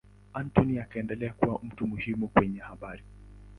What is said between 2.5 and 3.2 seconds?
habari.